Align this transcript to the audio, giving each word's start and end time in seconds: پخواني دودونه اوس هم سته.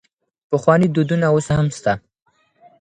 پخواني 0.51 0.87
دودونه 0.95 1.25
اوس 1.33 1.47
هم 1.55 1.67
سته. 1.77 1.93